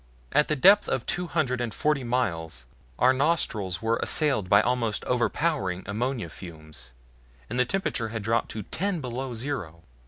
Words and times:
At 0.31 0.47
the 0.47 0.55
depth 0.55 0.89
of 0.89 1.05
two 1.05 1.27
hundred 1.27 1.61
and 1.61 1.71
forty 1.71 2.03
miles 2.03 2.65
our 2.97 3.13
nostrils 3.13 3.83
were 3.83 3.97
assailed 4.01 4.49
by 4.49 4.59
almost 4.59 5.03
overpowering 5.05 5.83
ammonia 5.85 6.29
fumes, 6.29 6.91
and 7.51 7.59
the 7.59 7.65
temperature 7.65 8.07
had 8.09 8.23
dropped 8.23 8.49
to 8.49 8.63
TEN 8.63 8.99
BELOW 8.99 9.35
ZERO! 9.35 9.83